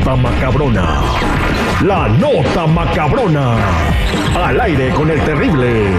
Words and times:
Nota 0.00 0.16
macabrona. 0.16 1.02
La 1.84 2.08
nota 2.08 2.66
macabrona. 2.66 3.56
Al 4.34 4.58
aire 4.62 4.88
con 4.94 5.10
el 5.10 5.20
terrible. 5.20 5.90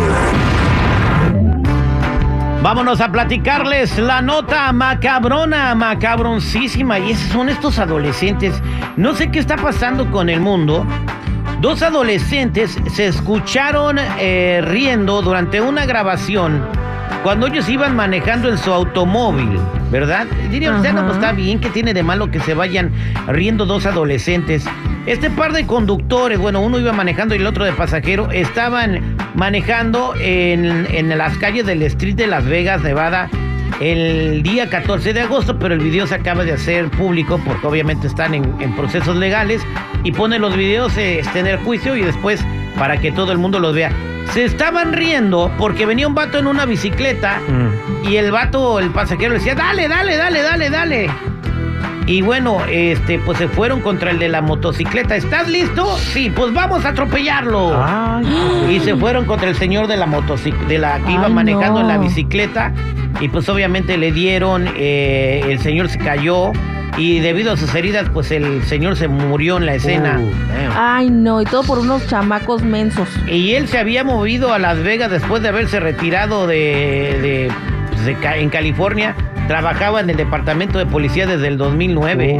Vámonos 2.63 2.99
a 2.99 3.11
platicarles 3.11 3.99
la 3.99 4.23
nota 4.23 4.71
macabrona, 4.71 5.75
macabroncísima. 5.75 6.97
Y 6.97 7.11
esos 7.11 7.29
son 7.31 7.49
estos 7.49 7.77
adolescentes. 7.77 8.59
No 8.97 9.13
sé 9.13 9.29
qué 9.29 9.37
está 9.37 9.55
pasando 9.55 10.09
con 10.09 10.29
el 10.29 10.41
mundo. 10.41 10.83
Dos 11.59 11.83
adolescentes 11.83 12.79
se 12.91 13.05
escucharon 13.05 13.99
eh, 14.17 14.61
riendo 14.63 15.21
durante 15.21 15.61
una 15.61 15.85
grabación 15.85 16.63
cuando 17.23 17.47
ellos 17.47 17.69
iban 17.69 17.95
manejando 17.95 18.49
en 18.49 18.57
su 18.57 18.71
automóvil, 18.71 19.59
¿verdad? 19.91 20.25
Diría 20.49 20.75
usted, 20.75 20.93
no, 20.93 21.03
pues 21.03 21.15
está 21.15 21.31
bien, 21.31 21.59
que 21.59 21.69
tiene 21.69 21.93
de 21.93 22.03
malo 22.03 22.31
que 22.31 22.39
se 22.39 22.53
vayan 22.53 22.91
riendo 23.27 23.65
dos 23.65 23.85
adolescentes? 23.85 24.65
Este 25.05 25.29
par 25.29 25.53
de 25.53 25.65
conductores, 25.65 26.39
bueno, 26.39 26.61
uno 26.61 26.79
iba 26.79 26.93
manejando 26.93 27.35
y 27.35 27.39
el 27.39 27.47
otro 27.47 27.63
de 27.65 27.73
pasajero, 27.73 28.29
estaban 28.31 29.17
manejando 29.35 30.13
en, 30.19 30.87
en 30.89 31.17
las 31.17 31.37
calles 31.37 31.65
del 31.65 31.81
Street 31.83 32.15
de 32.15 32.27
Las 32.27 32.45
Vegas, 32.45 32.81
Nevada, 32.81 33.29
el 33.79 34.43
día 34.43 34.69
14 34.69 35.13
de 35.13 35.21
agosto, 35.21 35.57
pero 35.57 35.73
el 35.73 35.79
video 35.79 36.05
se 36.05 36.15
acaba 36.15 36.43
de 36.43 36.53
hacer 36.53 36.89
público 36.89 37.39
porque 37.43 37.65
obviamente 37.65 38.07
están 38.07 38.33
en, 38.35 38.55
en 38.59 38.75
procesos 38.75 39.15
legales 39.15 39.61
y 40.03 40.11
pone 40.11 40.37
los 40.37 40.55
videos 40.55 40.95
este, 40.97 41.39
en 41.39 41.47
el 41.47 41.57
juicio 41.57 41.95
y 41.95 42.03
después 42.03 42.45
para 42.77 42.97
que 42.97 43.11
todo 43.11 43.31
el 43.31 43.37
mundo 43.37 43.59
los 43.59 43.73
vea. 43.73 43.91
Se 44.33 44.45
estaban 44.45 44.93
riendo 44.93 45.51
porque 45.57 45.85
venía 45.85 46.07
un 46.07 46.15
vato 46.15 46.37
en 46.39 46.47
una 46.47 46.65
bicicleta 46.65 47.39
y 48.09 48.15
el 48.15 48.31
vato, 48.31 48.79
el 48.79 48.89
pasajero, 48.91 49.33
le 49.33 49.39
decía, 49.39 49.55
dale, 49.55 49.87
dale, 49.87 50.15
dale, 50.15 50.41
dale, 50.41 50.69
dale. 50.69 51.09
Y 52.07 52.21
bueno, 52.21 52.57
este, 52.69 53.19
pues 53.19 53.37
se 53.37 53.47
fueron 53.47 53.81
contra 53.81 54.11
el 54.11 54.19
de 54.19 54.27
la 54.29 54.41
motocicleta. 54.41 55.15
¿Estás 55.15 55.47
listo? 55.47 55.97
Sí, 55.97 56.31
pues 56.33 56.53
vamos 56.53 56.83
a 56.85 56.89
atropellarlo. 56.89 57.77
Y 58.69 58.79
se 58.79 58.95
fueron 58.95 59.25
contra 59.25 59.49
el 59.49 59.55
señor 59.55 59.87
de 59.87 59.97
la 59.97 60.07
motocicleta, 60.07 60.67
de 60.67 60.77
la 60.79 60.99
que 60.99 61.11
iba 61.11 61.27
Ay, 61.27 61.33
manejando 61.33 61.81
en 61.81 61.87
la 61.87 61.97
bicicleta. 61.97 62.73
Y 63.19 63.27
pues 63.27 63.47
obviamente 63.49 63.97
le 63.97 64.11
dieron, 64.11 64.67
eh, 64.75 65.43
el 65.47 65.59
señor 65.59 65.89
se 65.89 65.99
cayó. 65.99 66.51
Y 66.97 67.19
debido 67.19 67.53
a 67.53 67.57
sus 67.57 67.73
heridas, 67.73 68.09
pues 68.13 68.31
el 68.31 68.63
señor 68.63 68.95
se 68.97 69.07
murió 69.07 69.57
en 69.57 69.65
la 69.65 69.75
escena. 69.75 70.19
Ay, 70.75 71.09
no, 71.09 71.41
y 71.41 71.45
todo 71.45 71.63
por 71.63 71.79
unos 71.79 72.05
chamacos 72.07 72.63
mensos. 72.63 73.07
Y 73.27 73.53
él 73.53 73.67
se 73.67 73.77
había 73.79 74.03
movido 74.03 74.53
a 74.53 74.59
Las 74.59 74.77
Vegas 74.83 75.09
después 75.09 75.41
de 75.41 75.49
haberse 75.49 75.79
retirado 75.79 76.47
de, 76.47 76.55
de- 77.21 77.51
pues, 77.89 78.05
de 78.05 78.17
en 78.41 78.49
California. 78.49 79.15
Trabajaba 79.47 80.01
en 80.01 80.09
el 80.09 80.17
departamento 80.17 80.77
de 80.79 80.85
policía 80.85 81.25
desde 81.27 81.47
el 81.47 81.57
2009. 81.57 82.39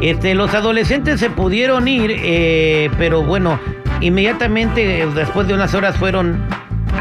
Este, 0.00 0.34
los 0.34 0.54
adolescentes 0.54 1.20
se 1.20 1.28
pudieron 1.30 1.86
ir, 1.86 2.10
eh, 2.16 2.90
pero 2.96 3.22
bueno, 3.22 3.58
inmediatamente 4.00 5.02
eh, 5.02 5.06
después 5.14 5.46
de 5.46 5.52
unas 5.54 5.74
horas 5.74 5.96
fueron 5.96 6.38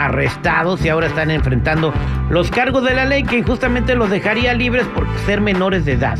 arrestados 0.06 0.84
y 0.84 0.90
ahora 0.90 1.08
están 1.08 1.30
enfrentando 1.32 1.94
los 2.30 2.50
cargos 2.52 2.84
de 2.84 2.94
la 2.96 3.06
ley 3.06 3.24
que 3.24 3.44
justamente 3.44 3.96
los 3.96 4.10
dejaría 4.10 4.54
libres 4.54 4.86
por 4.88 5.06
ser 5.26 5.42
menores 5.42 5.86
de 5.86 5.94
edad. 5.94 6.18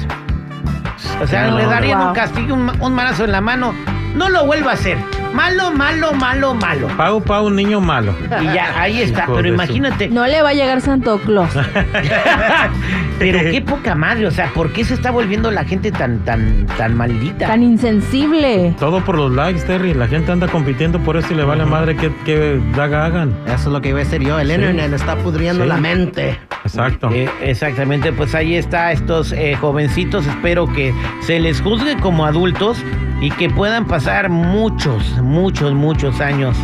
O 1.22 1.28
sea, 1.28 1.48
No, 1.48 1.58
le 1.58 1.66
darían 1.66 2.00
wow. 2.00 2.08
un 2.10 2.14
castigo, 2.14 2.54
un, 2.56 2.72
un 2.82 2.94
manazo 2.94 3.26
en 3.26 3.32
la 3.32 3.42
mano. 3.42 3.74
No 4.16 4.30
lo 4.30 4.46
vuelva 4.46 4.72
a 4.72 4.74
hacer. 4.74 4.98
Malo, 5.34 5.72
malo, 5.72 6.14
malo, 6.14 6.54
malo. 6.56 6.88
Pau, 6.98 7.22
Pau, 7.22 7.46
un 7.48 7.56
niño 7.56 7.80
malo. 7.80 8.14
Y 8.42 8.46
ya, 8.46 8.80
ahí 8.82 9.02
está. 9.02 9.24
Hijo 9.24 9.36
Pero 9.36 9.48
su- 9.50 9.54
imagínate, 9.54 10.10
No 10.10 10.26
le 10.28 10.42
va 10.42 10.50
a 10.50 10.54
llegar 10.54 10.82
Santo 10.82 11.20
Claus. 11.20 11.52
pero 13.20 13.40
qué 13.52 13.62
poca 13.62 13.96
madre. 13.96 14.28
O 14.28 14.32
sea, 14.32 14.48
¿por 14.54 14.72
qué 14.74 14.84
se 14.84 14.94
está 14.94 15.12
volviendo 15.12 15.52
la 15.52 15.64
gente 15.66 15.92
tan, 15.92 16.20
tan, 16.26 16.66
tan 16.78 16.96
maldita? 16.96 17.48
Tan 17.48 17.64
insensible. 17.64 18.76
Todo 18.80 19.02
por 19.04 19.18
los 19.18 19.32
likes, 19.32 19.62
Terry. 19.62 19.94
La 19.94 20.08
gente 20.08 20.32
anda 20.32 20.48
compitiendo 20.48 21.00
por 21.00 21.16
eso 21.18 21.32
y 21.34 21.36
le 21.38 21.44
vale 21.44 21.66
madre 21.66 21.96
que, 21.96 22.12
que 22.26 22.60
daga 22.76 23.06
hagan. 23.06 23.34
Eso 23.46 23.56
es 23.56 23.66
lo 23.68 23.82
que 23.82 23.90
iba 23.90 24.00
a 24.00 24.04
decir 24.04 24.22
yo. 24.22 24.40
El 24.40 24.48
Sí. 24.48 24.54
internet 24.56 24.94
está 24.94 25.16
pudriendo 25.18 25.64
Sí. 25.64 25.70
la 25.70 25.78
mente. 25.78 26.40
Exacto. 26.64 27.10
Eh, 27.12 27.30
exactamente, 27.42 28.12
pues 28.12 28.36
ahí 28.36 28.56
está 28.56 28.92
estos 28.92 29.32
eh, 29.32 29.56
jovencitos. 29.60 30.26
Espero 30.28 30.68
que 30.68 30.94
se 31.22 31.40
les 31.40 31.62
juzgue 31.62 31.98
como 31.98 32.26
adultos 32.26 32.84
y 33.22 33.32
que 33.32 33.50
puedan 33.50 33.86
pasar 33.86 34.30
muchos, 34.30 35.04
muchos, 35.22 35.74
muchos 35.74 36.20
años 36.22 36.56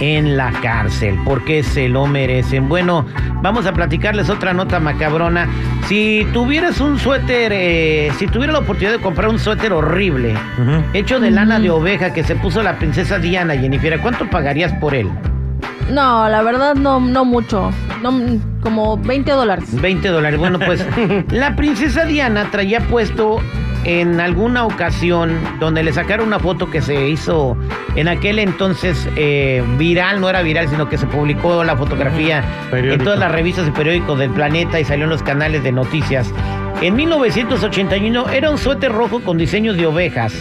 en 0.00 0.36
la 0.36 0.50
cárcel, 0.62 1.18
porque 1.24 1.62
se 1.62 1.88
lo 1.88 2.06
merecen. 2.06 2.68
Bueno, 2.68 3.04
vamos 3.42 3.66
a 3.66 3.72
platicarles 3.72 4.30
otra 4.30 4.52
nota 4.52 4.80
macabrona. 4.80 5.46
Si 5.86 6.26
tuvieras 6.32 6.80
un 6.80 6.98
suéter, 6.98 7.52
eh, 7.54 8.10
si 8.18 8.26
tuviera 8.26 8.52
la 8.52 8.60
oportunidad 8.60 8.92
de 8.92 9.02
comprar 9.02 9.28
un 9.28 9.38
suéter 9.38 9.72
horrible, 9.72 10.34
hecho 10.94 11.20
de 11.20 11.30
lana 11.30 11.60
de 11.60 11.70
oveja 11.70 12.12
que 12.12 12.24
se 12.24 12.34
puso 12.36 12.62
la 12.62 12.78
princesa 12.78 13.18
Diana, 13.18 13.54
Jennifer, 13.56 14.00
¿cuánto 14.00 14.28
pagarías 14.30 14.72
por 14.74 14.94
él? 14.94 15.10
No, 15.90 16.28
la 16.28 16.42
verdad 16.42 16.74
no, 16.74 17.00
no 17.00 17.24
mucho. 17.24 17.70
No, 18.02 18.12
mm, 18.12 18.60
como 18.62 18.96
20 18.96 19.30
dólares. 19.32 19.80
20 19.80 20.08
dólares. 20.08 20.38
Bueno, 20.38 20.58
pues 20.58 20.86
la 21.30 21.56
princesa 21.56 22.04
Diana 22.04 22.50
traía 22.50 22.80
puesto 22.80 23.40
en 23.84 24.20
alguna 24.20 24.64
ocasión 24.64 25.38
donde 25.58 25.82
le 25.82 25.92
sacaron 25.92 26.26
una 26.26 26.38
foto 26.38 26.70
que 26.70 26.82
se 26.82 27.08
hizo 27.08 27.56
en 27.96 28.08
aquel 28.08 28.38
entonces 28.38 29.08
eh, 29.16 29.64
viral, 29.78 30.20
no 30.20 30.28
era 30.28 30.42
viral, 30.42 30.68
sino 30.68 30.88
que 30.88 30.98
se 30.98 31.06
publicó 31.06 31.64
la 31.64 31.76
fotografía 31.76 32.44
en 32.72 33.02
todas 33.02 33.18
las 33.18 33.32
revistas 33.32 33.66
y 33.68 33.70
periódicos 33.70 34.18
del 34.18 34.30
planeta 34.30 34.78
y 34.78 34.84
salió 34.84 35.04
en 35.04 35.10
los 35.10 35.22
canales 35.22 35.62
de 35.62 35.72
noticias. 35.72 36.32
En 36.82 36.94
1981 36.94 38.28
era 38.30 38.50
un 38.50 38.58
suéter 38.58 38.92
rojo 38.92 39.20
con 39.20 39.38
diseños 39.38 39.76
de 39.76 39.86
ovejas 39.86 40.34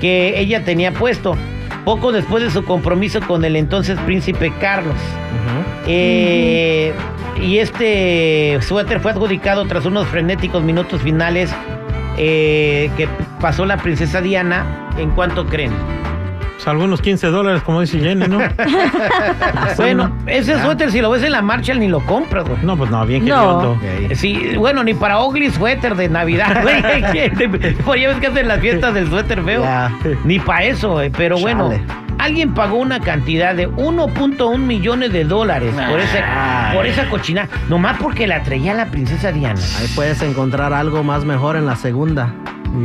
que 0.00 0.38
ella 0.40 0.64
tenía 0.64 0.92
puesto 0.92 1.36
poco 1.84 2.12
después 2.12 2.42
de 2.42 2.50
su 2.50 2.64
compromiso 2.64 3.20
con 3.20 3.44
el 3.44 3.56
entonces 3.56 3.98
príncipe 4.00 4.52
Carlos. 4.60 4.96
Eh, 5.86 6.92
Y 7.40 7.58
este 7.58 8.58
suéter 8.60 9.00
fue 9.00 9.12
adjudicado 9.12 9.64
tras 9.66 9.86
unos 9.86 10.06
frenéticos 10.08 10.62
minutos 10.62 11.00
finales 11.00 11.50
eh, 12.18 12.90
que 12.96 13.08
pasó 13.40 13.64
la 13.64 13.78
princesa 13.78 14.20
Diana. 14.20 14.90
¿En 14.98 15.10
cuánto 15.12 15.46
creen? 15.46 15.72
Pues 16.60 16.68
algunos 16.68 17.00
15 17.00 17.28
dólares, 17.28 17.62
como 17.62 17.80
dice 17.80 17.98
Jenny, 17.98 18.28
¿no? 18.28 18.38
Bueno, 19.78 20.14
ese 20.26 20.60
suéter 20.60 20.90
si 20.90 21.00
lo 21.00 21.08
ves 21.08 21.22
en 21.22 21.32
la 21.32 21.40
Marshall 21.40 21.78
ni 21.78 21.88
lo 21.88 22.00
compras, 22.00 22.46
güey. 22.46 22.58
No, 22.62 22.76
pues 22.76 22.90
no, 22.90 23.06
bien 23.06 23.24
que 23.24 23.30
No. 23.30 23.80
Sí, 24.12 24.56
bueno, 24.58 24.84
ni 24.84 24.92
para 24.92 25.22
Ugly 25.22 25.52
Suéter 25.52 25.94
de 25.94 26.10
Navidad, 26.10 26.60
güey. 26.60 26.82
Pues 27.86 28.02
ya 28.02 28.08
ves 28.08 28.18
que 28.18 28.26
hacen 28.26 28.46
las 28.46 28.60
fiestas 28.60 28.92
del 28.92 29.08
suéter 29.08 29.42
feo. 29.42 29.64
Ni 30.24 30.38
para 30.38 30.64
eso, 30.64 30.90
güey. 30.90 31.08
Pero 31.08 31.38
bueno, 31.38 31.70
alguien 32.18 32.52
pagó 32.52 32.76
una 32.76 33.00
cantidad 33.00 33.54
de 33.54 33.66
1.1 33.66 34.58
millones 34.58 35.14
de 35.14 35.24
dólares 35.24 35.74
por, 35.88 35.98
ese, 35.98 36.22
por 36.74 36.84
esa 36.84 37.08
cochina. 37.08 37.48
Nomás 37.70 37.96
porque 38.02 38.26
la 38.26 38.42
traía 38.42 38.74
la 38.74 38.90
princesa 38.90 39.32
Diana. 39.32 39.60
Ahí 39.78 39.86
puedes 39.94 40.20
encontrar 40.20 40.74
algo 40.74 41.02
más 41.04 41.24
mejor 41.24 41.56
en 41.56 41.64
la 41.64 41.76
segunda. 41.76 42.34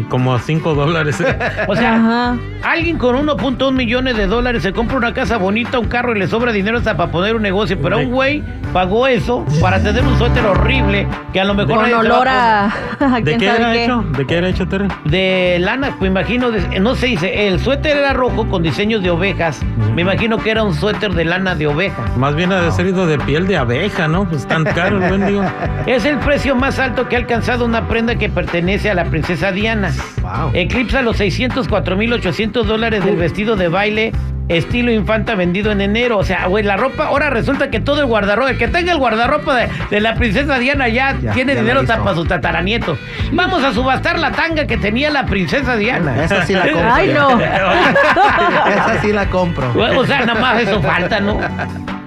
Como 0.10 0.34
a 0.34 0.40
5 0.40 0.74
dólares. 0.74 1.20
¿eh? 1.22 1.38
O 1.68 1.76
sea, 1.76 1.96
Ajá. 1.96 2.38
alguien 2.64 2.98
con 2.98 3.16
1.1 3.16 3.72
millones 3.72 4.18
de 4.18 4.28
dólares 4.28 4.64
se 4.64 4.74
compra 4.74 4.98
una 4.98 5.14
casa 5.14 5.38
bonita, 5.38 5.80
un 5.80 5.88
carro 5.88 6.16
y 6.16 6.20
le 6.20 6.28
sobra 6.28 6.52
dinero 6.52 6.78
hasta 6.78 6.98
para 6.98 7.12
poner 7.12 7.36
un 7.36 7.42
negocio. 7.42 7.78
Pero 7.82 8.00
un 8.00 8.12
güey 8.12 8.44
pagó 8.74 9.08
eso 9.08 9.46
para 9.62 9.80
tener 9.82 10.04
un 10.06 10.18
suéter 10.18 10.46
horrible 10.46 11.08
que 11.32 11.40
a 11.40 11.46
lo 11.46 11.54
mejor 11.54 11.76
Con 11.90 11.94
olor 11.94 12.28
a 12.28 12.74
¿De 13.24 13.38
qué 13.38 13.46
era 13.48 13.72
qué. 13.74 13.84
hecho? 13.86 14.04
¿De 14.18 14.26
qué 14.26 14.36
era 14.38 14.50
hecho, 14.50 14.68
Terry? 14.68 14.88
De 15.06 15.58
lana, 15.60 15.96
me 16.02 16.08
imagino, 16.08 16.52
de- 16.52 16.80
no 16.80 16.96
se 16.96 17.08
dice, 17.08 17.48
el 17.48 17.60
suéter 17.60 17.98
era 17.98 18.14
rojo 18.14 18.48
con 18.50 18.64
diseños 18.64 19.04
de 19.04 19.10
ovejas. 19.12 19.62
Me 19.94 20.02
imagino 20.02 20.38
que 20.38 20.52
era 20.52 20.64
un 20.64 20.74
suéter 20.74 21.14
de 21.14 21.26
lana 21.26 21.56
de 21.56 21.68
oveja. 21.68 22.04
Más 22.18 22.36
bien 22.36 22.52
ha 22.52 22.62
de 22.62 22.72
ser 22.72 22.88
ido 22.88 23.06
de 23.08 23.18
piel 23.20 23.48
de 23.48 23.58
abeja, 23.58 24.08
¿no? 24.08 24.26
Pues 24.28 24.48
tan 24.48 24.64
caro, 24.64 25.04
el 25.04 25.12
mendigo. 25.18 25.44
Es 25.86 26.04
el 26.06 26.18
precio 26.18 26.56
más 26.56 26.80
alto 26.80 27.08
que 27.08 27.16
ha 27.16 27.20
alcanzado 27.20 27.64
una 27.66 27.88
prenda 27.88 28.16
que 28.16 28.28
pertenece 28.30 28.90
a 28.90 28.94
la 28.96 29.06
princesa 29.06 29.52
Diana. 29.52 29.75
Wow. 30.22 30.51
Eclipsa 30.54 31.01
los 31.01 31.19
604.800 31.19 32.63
dólares 32.63 33.04
del 33.06 33.16
vestido 33.16 33.56
de 33.56 33.68
baile 33.68 34.12
estilo 34.48 34.92
infanta 34.92 35.36
vendido 35.36 35.72
en 35.72 35.81
enero. 35.81 36.18
O 36.18 36.24
sea, 36.24 36.48
güey, 36.48 36.63
la 36.63 36.77
ropa, 36.77 37.07
ahora 37.07 37.30
resulta 37.30 37.69
que 37.69 37.80
todo 37.80 38.01
el 38.01 38.06
guardarropa, 38.06 38.51
el 38.51 38.57
que 38.57 38.68
tenga 38.68 38.92
el 38.92 38.98
guardarropa 38.98 39.56
de, 39.56 39.69
de 39.89 40.00
la 40.00 40.16
princesa 40.16 40.60
Diana 40.60 40.88
ya, 40.88 41.18
Ya, 41.19 41.31
tiene 41.33 41.56
ya 41.56 41.62
dinero 41.62 41.80
hasta 41.81 42.04
para 42.04 42.16
sus 42.16 42.27
tataranietos. 42.27 43.00
Vamos 43.31 43.63
a 43.63 43.74
subastar 43.74 44.19
la 44.19 44.31
tanga 44.31 44.68
que 44.68 44.77
tenía 44.77 45.10
la 45.10 45.25
princesa 45.25 45.75
Diana. 45.75 46.24
Esa 46.24 46.45
sí 46.45 46.54
la 46.54 46.62
compro. 46.72 46.94
Ay, 46.94 47.13
no. 47.13 47.39
Esa 48.69 49.01
sí 49.01 49.12
la 49.12 49.25
compro. 49.30 49.74
O 49.98 50.06
sea, 50.06 50.25
nada 50.25 50.39
más 50.39 50.62
eso 50.62 50.81
falta, 50.81 51.19
¿no? 51.19 51.39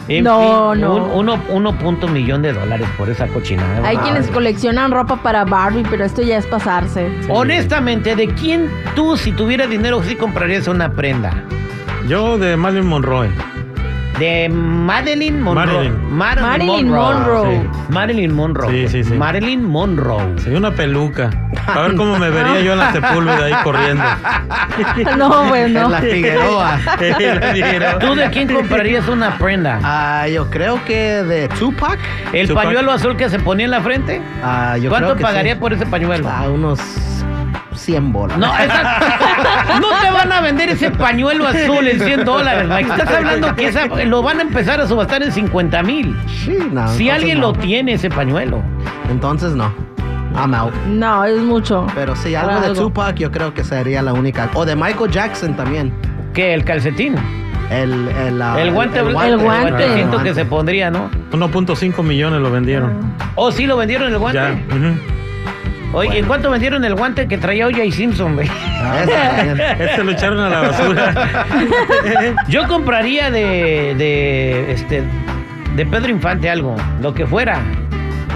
En 0.09 0.25
No, 0.25 0.73
fin, 0.73 0.81
no. 0.81 0.95
un- 0.97 1.11
uno, 1.29 1.43
uno 1.51 1.79
punto 1.79 2.09
millón 2.09 2.41
de 2.43 2.53
dólares 2.55 2.89
por 2.97 3.11
esa 3.11 3.27
cochinada. 3.29 3.87
Hay 3.87 3.97
Ay. 3.97 4.03
quienes 4.03 4.27
coleccionan 4.29 4.91
ropa 4.91 5.17
para 5.23 5.45
Barbie, 5.45 5.85
pero 5.91 6.05
esto 6.05 6.23
ya 6.23 6.39
es 6.39 6.47
pasarse. 6.47 7.11
Honestamente, 7.29 8.17
¿de 8.17 8.29
quién 8.29 8.71
tú, 8.95 9.17
si 9.17 9.33
tuvieras 9.33 9.69
dinero, 9.69 10.03
sí 10.03 10.17
comprarías 10.17 10.67
una 10.67 10.91
prenda? 10.93 11.45
Yo 12.07 12.39
de 12.39 12.57
Marilyn 12.57 12.87
Monroe. 12.87 13.29
De 14.19 14.49
Marilyn 14.49 15.41
Monroe. 15.43 15.91
Marilyn. 15.91 16.43
Marilyn 16.43 16.89
Monroe. 16.89 17.57
Sí. 17.57 17.69
Marilyn 17.91 18.35
Monroe. 18.35 18.71
Sí, 18.73 18.89
sí, 18.89 19.05
sí. 19.05 19.15
Marilyn 19.15 19.65
Monroe. 19.65 20.39
Sí, 20.39 20.51
una 20.51 20.73
peluca. 20.73 21.31
A 21.67 21.83
ver 21.83 21.95
cómo 21.95 22.19
me 22.19 22.31
vería 22.31 22.61
yo 22.61 22.73
en 22.73 22.79
la 22.79 22.93
Sepúlveda 22.93 23.45
ahí 23.45 23.55
corriendo. 23.63 24.03
No, 25.17 25.45
bueno. 25.45 25.85
En 25.87 25.91
la 25.91 26.01
Figueroa. 26.01 26.79
La 27.01 27.53
Figueroa. 27.53 27.99
¿Tú 27.99 28.15
de 28.15 28.31
quién 28.31 28.53
comprarías 28.53 29.07
una 29.09 29.39
prenda? 29.39 29.79
Ah, 29.83 30.27
yo 30.29 30.51
creo 30.51 30.85
que 30.85 31.23
de 31.23 31.49
Tupac. 31.49 31.99
¿El 32.33 32.49
Tupac. 32.49 32.65
pañuelo 32.65 32.93
azul 32.93 33.17
que 33.17 33.29
se 33.29 33.39
ponía 33.39 33.67
en 33.67 33.71
la 33.71 33.81
frente? 33.81 34.21
Ah, 34.43 34.77
yo 34.79 34.91
¿Cuánto 34.91 35.09
creo 35.09 35.17
que 35.17 35.23
pagaría 35.23 35.55
sí. 35.55 35.61
por 35.61 35.73
ese 35.73 35.87
pañuelo? 35.87 36.29
Ah, 36.29 36.49
unos 36.49 36.81
100 37.79 38.13
bolas. 38.13 38.37
No, 38.39 38.47
esa- 38.59 38.99
no 39.81 39.89
te 40.03 40.11
van 40.11 40.31
a 40.33 40.41
vender 40.41 40.69
ese 40.71 40.91
pañuelo 40.91 41.47
azul 41.47 41.87
en 41.89 42.01
100 42.01 42.25
dólares, 42.25 42.69
Mike. 42.69 42.91
Estás 42.91 43.15
hablando 43.17 43.55
que 43.55 43.69
esa- 43.69 43.87
lo 43.87 44.23
van 44.23 44.39
a 44.41 44.43
empezar 44.43 44.81
a 44.81 44.87
subastar 44.87 45.23
en 45.23 45.33
50 45.33 45.83
mil. 45.83 46.17
Sí, 46.45 46.59
no, 46.71 46.89
Si 46.89 47.09
alguien 47.11 47.41
no. 47.41 47.49
lo 47.49 47.53
tiene, 47.55 47.95
ese 47.95 48.11
pañuelo. 48.11 48.63
Entonces 49.11 49.53
no. 49.53 49.73
I'm 50.37 50.55
out. 50.55 50.75
No, 50.87 51.25
es 51.25 51.41
mucho. 51.43 51.87
Pero 51.95 52.15
sí, 52.15 52.35
algo 52.35 52.49
Para 52.49 52.61
de 52.61 52.67
algo. 52.69 52.83
Tupac 52.83 53.17
yo 53.17 53.31
creo 53.33 53.55
que 53.55 53.65
sería 53.65 54.03
la 54.03 54.13
única. 54.13 54.49
O 54.55 54.65
de 54.65 54.77
Michael 54.77 55.11
Jackson 55.11 55.55
también. 55.57 55.93
¿Qué? 56.35 56.53
¿El 56.55 56.65
calcetín? 56.65 57.17
El, 57.71 58.09
el, 58.09 58.41
ah, 58.41 58.55
el 58.61 58.71
guante, 58.73 59.01
el 59.01 59.09
el 59.09 59.13
guante. 59.15 59.37
guantecito 59.45 60.23
que 60.23 60.33
se 60.35 60.45
pondría, 60.47 60.91
¿no? 60.91 61.11
1.5 61.33 62.03
millones 62.03 62.41
lo 62.41 62.51
vendieron. 62.51 63.15
¿Oh, 63.35 63.51
sí 63.53 63.67
lo 63.67 63.77
vendieron 63.77 64.11
el 64.13 64.19
guante? 64.19 64.39
Ya. 64.41 64.75
ujú. 64.75 64.95
Oye, 65.93 66.19
¿en 66.19 66.27
cuánto 66.27 66.51
vendieron 66.51 66.85
el 66.85 66.95
guante 66.95 67.27
que 67.27 67.39
traía 67.39 67.67
O.J. 67.67 67.91
Simpson, 67.93 68.35
güey? 68.35 68.47
Ese 68.47 69.13
también. 69.13 69.61
Este 69.81 70.05
lo 70.05 70.13
echaron 70.13 70.39
a 70.41 70.49
la 70.51 70.61
basura. 70.61 71.15
Yo 72.49 72.67
compraría 72.69 73.31
de, 73.31 73.95
de, 73.97 74.73
este, 74.73 75.03
de 75.77 75.87
Pedro 75.87 76.11
Infante 76.11 76.51
algo, 76.51 76.77
lo 77.01 77.15
que 77.15 77.27
fuera. 77.27 77.61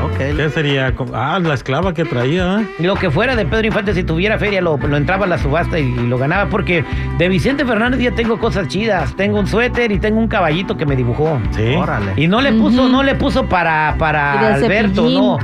Ok. 0.02 0.16
¿Qué 0.36 0.50
sería? 0.50 0.92
Ah, 1.14 1.38
la 1.40 1.54
esclava 1.54 1.94
que 1.94 2.04
traía. 2.04 2.60
¿eh? 2.60 2.66
Lo 2.80 2.96
que 2.96 3.10
fuera 3.10 3.36
de 3.36 3.44
Pedro 3.44 3.66
Infante, 3.66 3.94
si 3.94 4.02
tuviera 4.02 4.36
feria, 4.38 4.60
lo, 4.60 4.76
lo 4.78 4.96
entraba 4.96 5.26
a 5.26 5.28
la 5.28 5.38
subasta 5.38 5.78
y, 5.78 5.82
y 5.84 6.06
lo 6.08 6.18
ganaba. 6.18 6.48
Porque 6.50 6.84
de 7.18 7.28
Vicente 7.28 7.64
Fernández 7.64 8.00
ya 8.00 8.10
tengo 8.12 8.38
cosas 8.38 8.66
chidas. 8.68 9.14
Tengo 9.14 9.38
un 9.38 9.46
suéter 9.46 9.92
y 9.92 9.98
tengo 10.00 10.18
un 10.18 10.26
caballito 10.26 10.76
que 10.76 10.86
me 10.86 10.96
dibujó. 10.96 11.38
Sí. 11.54 11.74
Órale. 11.76 12.14
Y 12.16 12.26
no 12.26 12.40
le 12.40 12.52
puso, 12.52 12.82
Ujú. 12.84 12.90
no 12.92 13.02
le 13.04 13.14
puso 13.14 13.44
para, 13.46 13.94
para 13.98 14.54
Alberto, 14.54 15.02
Cepillín. 15.02 15.20
no. 15.20 15.38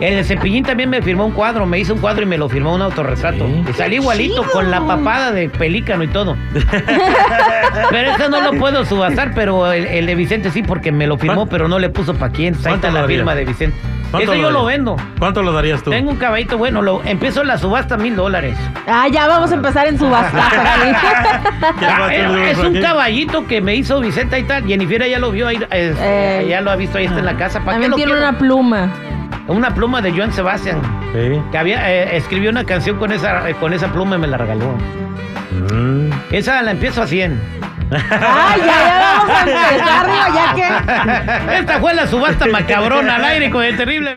El 0.00 0.16
de 0.16 0.24
Cepillín 0.24 0.64
también 0.64 0.90
me 0.90 1.00
firmó 1.02 1.26
un 1.26 1.32
cuadro, 1.32 1.64
me 1.66 1.78
hizo 1.78 1.94
un 1.94 2.00
cuadro 2.00 2.22
y 2.22 2.26
me 2.26 2.36
lo 2.38 2.48
firmó 2.48 2.74
un 2.74 2.82
autorretrato. 2.82 3.46
Sí. 3.46 3.64
Y 3.70 3.72
salí 3.74 3.96
igualito, 3.96 4.40
chido. 4.42 4.50
con 4.52 4.70
la 4.70 4.80
papada 4.84 5.30
de 5.32 5.48
pelícano 5.48 6.02
y 6.02 6.08
todo. 6.08 6.36
pero 7.90 8.10
eso 8.12 8.28
no 8.28 8.40
lo 8.40 8.58
puedo 8.58 8.84
subastar, 8.84 9.32
pero 9.34 9.72
el, 9.72 9.86
el 9.86 10.06
de 10.06 10.14
Vicente 10.14 10.50
sí, 10.50 10.62
porque 10.62 10.90
me 10.92 11.06
lo 11.06 11.18
firmó, 11.18 11.46
pero 11.46 11.68
no 11.68 11.78
le 11.78 11.88
puso 11.88 12.14
para 12.14 12.32
quién. 12.32 12.54
Ahí 12.54 12.60
¿Cuánto 12.62 12.88
está 12.88 13.00
la 13.00 13.06
firma 13.06 13.34
de 13.34 13.44
Vicente. 13.44 13.76
¿Cuánto 14.10 14.32
Eso 14.32 14.34
yo 14.40 14.42
daría? 14.48 14.58
lo 14.58 14.64
vendo. 14.66 14.96
¿Cuánto 15.18 15.42
lo 15.42 15.52
darías 15.52 15.82
tú? 15.82 15.90
Tengo 15.90 16.10
un 16.10 16.16
caballito 16.18 16.58
bueno, 16.58 16.82
lo, 16.82 17.02
empiezo 17.04 17.44
la 17.44 17.56
subasta 17.56 17.94
a 17.94 17.98
mil 17.98 18.14
dólares. 18.14 18.58
Ah, 18.86 19.06
ya 19.10 19.26
vamos 19.26 19.50
a 19.52 19.54
empezar 19.54 19.86
en 19.86 19.98
subasta. 19.98 20.48
¿Quién 21.78 21.90
va 21.90 21.94
a 21.94 21.96
Ah, 21.96 22.06
hacer 22.06 22.20
eh, 22.26 22.32
de 22.32 22.50
es 22.50 22.58
un 22.58 22.80
caballito 22.82 23.46
que 23.46 23.60
me 23.62 23.74
hizo 23.74 24.00
Vicente 24.00 24.36
ahí 24.36 24.42
está. 24.42 24.60
Jennifer 24.62 25.08
ya 25.08 25.18
lo 25.18 25.30
vio 25.30 25.48
ahí, 25.48 25.56
eh, 25.70 25.94
Eh. 25.98 26.46
ya 26.48 26.60
lo 26.60 26.70
ha 26.70 26.76
visto 26.76 26.98
ahí 26.98 27.06
está 27.06 27.20
en 27.20 27.24
la 27.24 27.36
casa. 27.36 27.60
¿Para 27.60 27.78
qué 27.78 27.84
También 27.84 27.90
lo 27.92 27.96
tiene 27.96 28.12
quiero? 28.12 28.28
una 28.28 28.38
pluma. 28.38 28.90
Una 29.48 29.74
pluma 29.74 30.00
de 30.00 30.12
Joan 30.12 30.32
Sebastian. 30.32 30.80
Sí. 31.12 31.42
Que 31.50 31.58
había, 31.58 31.90
eh, 31.90 32.16
escribió 32.16 32.50
una 32.50 32.64
canción 32.64 32.98
con 32.98 33.12
esa, 33.12 33.48
eh, 33.48 33.54
con 33.54 33.72
esa 33.72 33.92
pluma 33.92 34.16
y 34.16 34.18
me 34.20 34.26
la 34.26 34.36
regaló. 34.36 34.76
Mm. 35.72 36.10
Esa 36.30 36.62
la 36.62 36.70
empiezo 36.70 37.02
a 37.02 37.06
100. 37.06 37.40
Ay, 37.92 38.60
ya, 38.60 38.66
ya 38.66 39.00
vamos 39.00 39.30
a 40.16 40.34
ya 40.34 40.54
que. 40.54 41.56
Esta 41.58 41.80
fue 41.80 41.92
la 41.94 42.06
subasta 42.06 42.46
macabrona 42.46 43.16
al 43.16 43.24
aire 43.24 43.50
con 43.50 43.62
el 43.64 43.76
terrible. 43.76 44.10